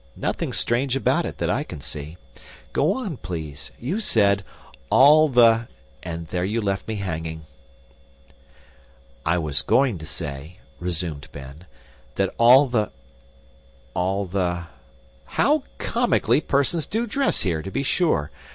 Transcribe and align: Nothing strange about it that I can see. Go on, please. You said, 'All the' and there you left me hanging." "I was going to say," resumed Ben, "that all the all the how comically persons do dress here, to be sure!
Nothing 0.17 0.51
strange 0.51 0.95
about 0.95 1.25
it 1.27 1.37
that 1.37 1.51
I 1.51 1.63
can 1.63 1.79
see. 1.79 2.17
Go 2.73 2.91
on, 2.95 3.17
please. 3.17 3.69
You 3.77 3.99
said, 3.99 4.43
'All 4.89 5.29
the' 5.29 5.67
and 6.01 6.27
there 6.29 6.43
you 6.43 6.59
left 6.59 6.87
me 6.87 6.95
hanging." 6.95 7.45
"I 9.27 9.37
was 9.37 9.61
going 9.61 9.99
to 9.99 10.07
say," 10.07 10.57
resumed 10.79 11.27
Ben, 11.31 11.67
"that 12.15 12.33
all 12.39 12.65
the 12.65 12.89
all 13.93 14.25
the 14.25 14.69
how 15.37 15.65
comically 15.77 16.41
persons 16.41 16.87
do 16.87 17.05
dress 17.05 17.41
here, 17.41 17.61
to 17.61 17.69
be 17.69 17.83
sure! 17.83 18.31